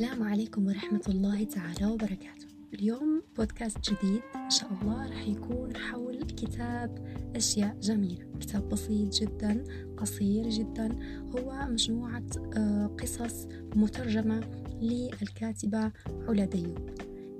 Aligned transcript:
السلام 0.00 0.22
عليكم 0.22 0.66
ورحمة 0.66 1.02
الله 1.08 1.44
تعالى 1.44 1.86
وبركاته. 1.86 2.46
اليوم 2.74 3.22
بودكاست 3.36 3.78
جديد 3.90 4.22
إن 4.36 4.50
شاء 4.50 4.70
الله 4.82 5.08
راح 5.08 5.28
يكون 5.28 5.76
حول 5.76 6.22
كتاب 6.22 7.06
أشياء 7.36 7.76
جميلة. 7.80 8.26
كتاب 8.40 8.68
بسيط 8.68 9.14
جدا 9.14 9.64
قصير 9.96 10.48
جدا. 10.48 10.98
هو 11.36 11.66
مجموعة 11.70 12.26
آه، 12.56 12.86
قصص 12.86 13.46
مترجمة 13.76 14.40
للكاتبة 14.82 15.92
علا 16.28 16.44
ديوب. 16.44 16.90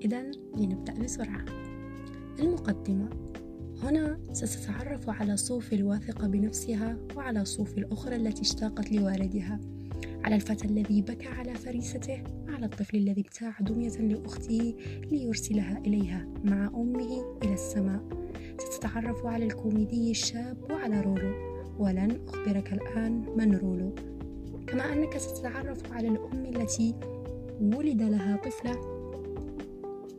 إذا 0.04 0.22
لنبدأ 0.56 0.92
بسرعة. 0.92 1.44
المقدمة. 2.38 3.10
هنا 3.82 4.18
ستتعرف 4.32 5.10
على 5.10 5.36
صوفي 5.36 5.74
الواثقة 5.74 6.26
بنفسها 6.26 6.98
وعلى 7.16 7.44
صوفي 7.44 7.78
الأخرى 7.78 8.16
التي 8.16 8.42
اشتاقت 8.42 8.92
لوالدها. 8.92 9.60
على 10.24 10.34
الفتى 10.34 10.64
الذي 10.68 11.02
بكى 11.02 11.28
على 11.28 11.54
فريسته 11.54 12.22
على 12.48 12.66
الطفل 12.66 12.96
الذي 12.96 13.20
ابتاع 13.20 13.54
دمية 13.60 13.98
لأخته 13.98 14.74
ليرسلها 15.10 15.78
إليها 15.78 16.26
مع 16.44 16.70
أمه 16.74 17.38
إلى 17.42 17.54
السماء. 17.54 18.00
ستتعرف 18.58 19.26
على 19.26 19.44
الكوميدي 19.44 20.10
الشاب 20.10 20.70
وعلى 20.70 21.00
رولو 21.00 21.32
ولن 21.78 22.20
أخبرك 22.28 22.72
الآن 22.72 23.24
من 23.36 23.54
رولو 23.54 23.94
كما 24.66 24.92
أنك 24.92 25.18
ستتعرف 25.18 25.92
على 25.92 26.08
الأم 26.08 26.44
التي 26.46 26.94
ولد 27.60 28.02
لها 28.02 28.36
طفلة 28.36 29.00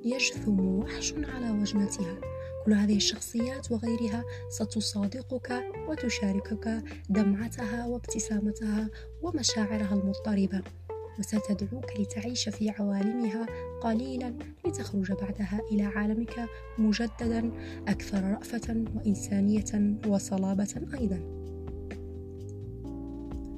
يجثم 0.05 0.59
وحش 0.59 1.13
على 1.13 1.61
وجنتها. 1.61 2.30
كل 2.65 2.73
هذه 2.73 2.95
الشخصيات 2.95 3.71
وغيرها 3.71 4.23
ستصادقك 4.49 5.63
وتشاركك 5.87 6.83
دمعتها 7.09 7.87
وابتسامتها 7.87 8.89
ومشاعرها 9.21 9.93
المضطربة 9.93 10.61
وستدعوك 11.19 11.99
لتعيش 11.99 12.49
في 12.49 12.69
عوالمها 12.69 13.45
قليلا 13.81 14.33
لتخرج 14.65 15.11
بعدها 15.11 15.61
إلى 15.71 15.83
عالمك 15.83 16.49
مجددا 16.77 17.51
أكثر 17.87 18.23
رأفة 18.23 18.85
وإنسانية 18.95 19.99
وصلابة 20.07 20.75
أيضا. 20.93 21.41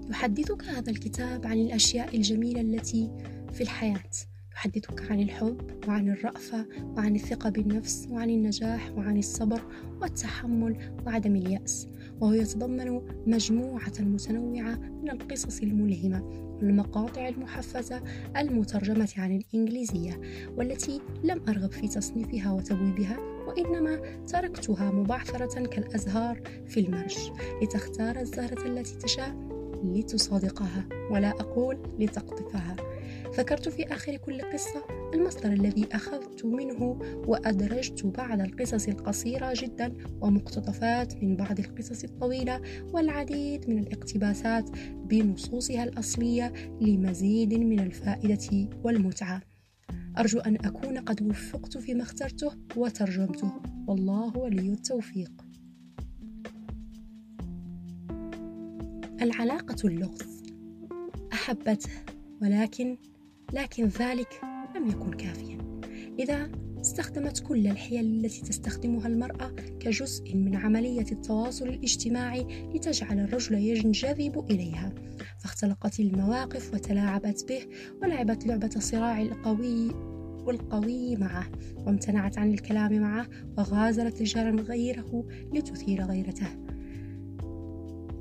يحدثك 0.09 0.63
هذا 0.63 0.91
الكتاب 0.91 1.47
عن 1.47 1.57
الأشياء 1.57 2.15
الجميلة 2.15 2.61
التي 2.61 3.11
في 3.53 3.61
الحياة. 3.61 4.32
يحدثك 4.55 5.11
عن 5.11 5.19
الحب 5.19 5.57
وعن 5.87 6.09
الرأفة 6.09 6.65
وعن 6.97 7.15
الثقة 7.15 7.49
بالنفس 7.49 8.07
وعن 8.11 8.29
النجاح 8.29 8.91
وعن 8.97 9.17
الصبر 9.17 9.61
والتحمل 10.01 10.77
وعدم 11.05 11.35
اليأس. 11.35 11.87
وهو 12.21 12.33
يتضمن 12.33 13.01
مجموعة 13.27 13.93
متنوعة 13.99 14.75
من 14.75 15.09
القصص 15.09 15.61
الملهمة 15.61 16.23
والمقاطع 16.57 17.27
المحفزة 17.27 18.03
المترجمة 18.37 19.09
عن 19.17 19.35
الإنجليزية 19.35 20.21
والتي 20.57 21.01
لم 21.23 21.41
أرغب 21.49 21.71
في 21.71 21.87
تصنيفها 21.87 22.51
وتبويبها 22.51 23.17
وإنما 23.47 24.23
تركتها 24.27 24.91
مبعثرة 24.91 25.65
كالأزهار 25.65 26.41
في 26.67 26.79
المرج 26.79 27.17
لتختار 27.61 28.19
الزهرة 28.19 28.67
التي 28.67 28.95
تشاء 28.95 29.35
لتصادقها 29.83 30.87
ولا 31.11 31.29
أقول 31.29 31.77
لتقطفها. 31.99 32.75
ذكرت 33.37 33.69
في 33.69 33.93
آخر 33.93 34.17
كل 34.17 34.41
قصة 34.41 34.83
المصدر 35.13 35.53
الذي 35.53 35.87
أخذت 35.91 36.45
منه 36.45 36.99
وأدرجت 37.27 38.05
بعض 38.05 38.41
القصص 38.41 38.87
القصيرة 38.87 39.53
جدا 39.55 39.93
ومقتطفات 40.21 41.23
من 41.23 41.35
بعض 41.35 41.59
القصص 41.59 42.03
الطويلة 42.03 42.61
والعديد 42.93 43.69
من 43.69 43.79
الاقتباسات 43.79 44.69
بنصوصها 44.95 45.83
الأصلية 45.83 46.53
لمزيد 46.81 47.53
من 47.53 47.79
الفائدة 47.79 48.69
والمتعة. 48.83 49.41
أرجو 50.17 50.39
أن 50.39 50.55
أكون 50.65 50.97
قد 50.97 51.21
وفقت 51.21 51.77
فيما 51.77 52.03
اخترته 52.03 52.51
وترجمته. 52.75 53.51
والله 53.87 54.37
ولي 54.37 54.69
التوفيق. 54.71 55.31
العلاقة 59.21 59.87
اللغز. 59.87 60.43
أحبته 61.33 61.89
ولكن 62.41 62.97
لكن 63.53 63.87
ذلك 63.87 64.41
لم 64.75 64.87
يكن 64.87 65.13
كافيا. 65.13 65.57
لذا 66.19 66.51
استخدمت 66.81 67.39
كل 67.39 67.67
الحيل 67.67 68.05
التي 68.05 68.41
تستخدمها 68.41 69.07
المرأة 69.07 69.55
كجزء 69.79 70.35
من 70.35 70.55
عملية 70.55 71.05
التواصل 71.11 71.67
الاجتماعي 71.67 72.69
لتجعل 72.75 73.19
الرجل 73.19 73.55
ينجذب 73.55 74.45
إليها 74.51 74.93
فاختلقت 75.39 75.99
المواقف 75.99 76.73
وتلاعبت 76.73 77.45
به 77.49 77.61
ولعبت 78.01 78.45
لعبة 78.45 78.69
صراع 78.79 79.21
القوي 79.21 79.91
والقوي 80.45 81.15
معه 81.15 81.51
وامتنعت 81.77 82.37
عن 82.37 82.53
الكلام 82.53 83.01
معه 83.01 83.27
وغازلت 83.57 84.21
رجالا 84.21 84.61
غيره 84.61 85.25
لتثير 85.53 86.03
غيرته. 86.05 86.47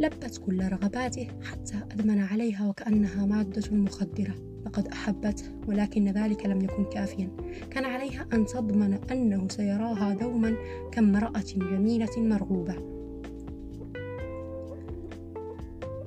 لبت 0.01 0.39
كل 0.39 0.69
رغباته 0.69 1.29
حتى 1.43 1.77
أدمن 1.93 2.19
عليها 2.19 2.69
وكأنها 2.69 3.27
مادة 3.27 3.77
مخدرة. 3.77 4.52
لقد 4.73 4.89
أحبته 4.89 5.45
ولكن 5.69 6.09
ذلك 6.09 6.47
لم 6.47 6.65
يكن 6.65 6.85
كافيا. 6.85 7.31
كان 7.71 7.85
عليها 7.85 8.27
أن 8.33 8.47
تضمن 8.47 8.99
أنه 9.11 9.49
سيراها 9.49 10.15
دوما 10.15 10.57
كامرأة 10.93 11.45
جميلة 11.57 12.11
مرغوبة. 12.17 12.75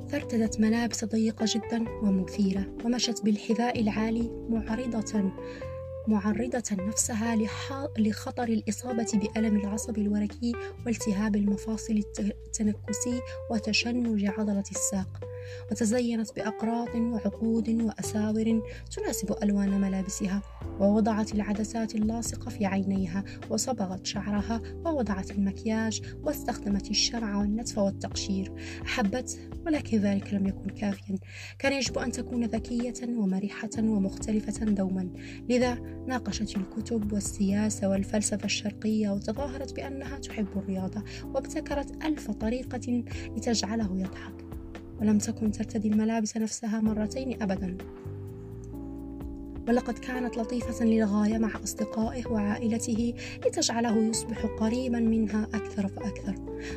فارتدت 0.09 0.59
ملابس 0.59 1.05
ضيقة 1.05 1.45
جدا 1.49 1.89
ومثيرة 2.03 2.65
ومشت 2.85 3.25
بالحذاء 3.25 3.81
العالي 3.81 4.29
معرضة 4.49 5.31
معرضة 6.07 6.63
نفسها 6.71 7.35
لخطر 7.97 8.43
الإصابة 8.43 9.07
بألم 9.13 9.55
العصب 9.57 9.97
الوركي 9.97 10.53
والتهاب 10.85 11.35
المفاصل 11.35 12.03
التنكسي 12.19 13.21
وتشنج 13.51 14.25
عضلة 14.25 14.63
الساق. 14.71 15.34
وتزينت 15.71 16.35
بأقراط 16.35 16.95
وعقود 16.95 17.69
وأساور 17.69 18.61
تناسب 18.95 19.35
ألوان 19.43 19.81
ملابسها 19.81 20.41
ووضعت 20.79 21.33
العدسات 21.33 21.95
اللاصقة 21.95 22.49
في 22.49 22.65
عينيها 22.65 23.23
وصبغت 23.49 24.05
شعرها 24.05 24.61
ووضعت 24.85 25.31
المكياج 25.31 26.01
واستخدمت 26.23 26.89
الشمع 26.89 27.37
والنتف 27.37 27.77
والتقشير. 27.77 28.53
أحبته 28.85 29.37
ولكن 29.65 29.97
ذلك 29.97 30.33
لم 30.33 30.47
يكن 30.47 30.69
كافيا. 30.69 31.17
كان 31.59 31.73
يجب 31.73 31.97
أن 31.97 32.11
تكون 32.11 32.45
ذكية 32.45 32.93
ومرحة 33.03 33.69
ومختلفة 33.79 34.65
دوما. 34.65 35.09
لذا 35.49 35.73
ناقشت 36.07 36.57
الكتب 36.57 37.13
والسياسة 37.13 37.89
والفلسفة 37.89 38.45
الشرقية 38.45 39.09
وتظاهرت 39.09 39.75
بأنها 39.75 40.17
تحب 40.17 40.47
الرياضة 40.55 41.03
وابتكرت 41.25 42.05
ألف 42.05 42.31
طريقة 42.31 43.03
لتجعله 43.37 43.99
يضحك. 43.99 44.44
ولم 45.01 45.17
تكن 45.17 45.51
ترتدي 45.51 45.87
الملابس 45.87 46.37
نفسها 46.37 46.81
مرتين 46.81 47.41
أبدا. 47.41 47.77
ولقد 49.67 49.97
كانت 49.97 50.37
لطيفة 50.37 50.85
للغاية 50.85 51.37
مع 51.37 51.51
أصدقائه 51.63 52.27
وعائلته 52.27 53.13
لتجعله 53.45 53.97
يصبح 53.97 54.45
قريبا 54.45 54.99
منها 54.99 55.47
أكثر 55.53 55.87
فأكثر. 55.87 56.35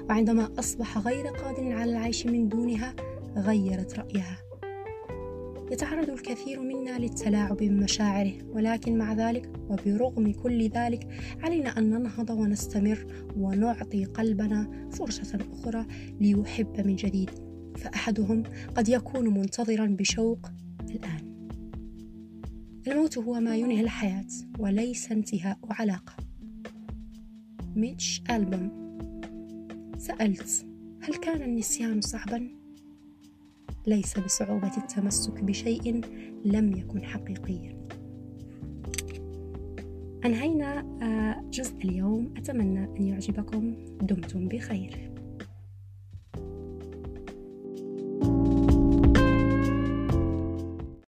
وعندما 0.09 0.49
أصبح 0.59 0.99
غير 0.99 1.27
قادر 1.27 1.73
على 1.73 1.93
العيش 1.93 2.27
من 2.27 2.49
دونها 2.49 2.95
غيرت 3.37 3.99
رأيها. 3.99 4.39
يتعرض 5.73 6.11
الكثير 6.11 6.61
منا 6.61 6.99
للتلاعب 6.99 7.57
بمشاعره 7.57 8.33
ولكن 8.53 8.99
مع 8.99 9.12
ذلك 9.12 9.51
وبرغم 9.69 10.33
كل 10.33 10.69
ذلك 10.69 11.09
علينا 11.43 11.78
أن 11.78 11.91
ننهض 11.91 12.31
ونستمر 12.31 13.07
ونعطي 13.37 14.05
قلبنا 14.05 14.89
فرصة 14.93 15.39
أخرى 15.53 15.87
ليحب 16.21 16.87
من 16.87 16.97
جديد. 16.97 17.47
فأحدهم 17.78 18.43
قد 18.75 18.89
يكون 18.89 19.39
منتظرا 19.39 19.87
بشوق 19.87 20.50
الآن. 20.91 21.48
الموت 22.86 23.19
هو 23.19 23.41
ما 23.41 23.57
ينهي 23.57 23.80
الحياة 23.80 24.27
وليس 24.59 25.13
انتهاء 25.13 25.59
علاقة. 25.71 26.13
ميتش 27.77 28.22
ألبوم. 28.30 28.89
سألت 29.98 30.66
هل 31.01 31.15
كان 31.15 31.42
النسيان 31.42 32.01
صعبا؟ 32.01 32.48
ليس 33.86 34.19
بصعوبة 34.19 34.77
التمسك 34.77 35.45
بشيء 35.45 36.01
لم 36.45 36.77
يكن 36.77 37.04
حقيقيا. 37.04 37.78
أنهينا 40.25 40.80
آه، 41.03 41.51
جزء 41.51 41.77
اليوم. 41.84 42.34
أتمنى 42.36 42.84
أن 42.84 43.03
يعجبكم. 43.03 43.75
دمتم 44.03 44.48
بخير. 44.48 45.10